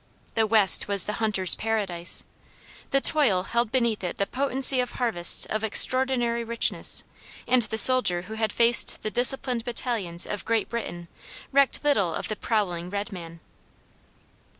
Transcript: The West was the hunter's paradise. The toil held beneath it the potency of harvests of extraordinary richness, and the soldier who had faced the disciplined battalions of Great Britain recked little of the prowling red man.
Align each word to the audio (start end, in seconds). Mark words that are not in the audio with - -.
The 0.33 0.47
West 0.47 0.87
was 0.87 1.05
the 1.05 1.13
hunter's 1.21 1.53
paradise. 1.53 2.23
The 2.89 3.01
toil 3.01 3.43
held 3.43 3.71
beneath 3.71 4.03
it 4.03 4.17
the 4.17 4.25
potency 4.25 4.79
of 4.79 4.93
harvests 4.93 5.45
of 5.45 5.63
extraordinary 5.63 6.43
richness, 6.43 7.03
and 7.47 7.61
the 7.61 7.77
soldier 7.77 8.23
who 8.23 8.33
had 8.33 8.51
faced 8.51 9.03
the 9.03 9.11
disciplined 9.11 9.63
battalions 9.63 10.25
of 10.25 10.43
Great 10.43 10.69
Britain 10.69 11.07
recked 11.51 11.83
little 11.83 12.15
of 12.15 12.29
the 12.29 12.35
prowling 12.35 12.89
red 12.89 13.11
man. 13.11 13.41